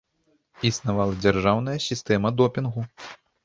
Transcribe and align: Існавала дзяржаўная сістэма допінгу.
Існавала 0.69 1.13
дзяржаўная 1.27 1.77
сістэма 1.91 2.35
допінгу. 2.41 2.81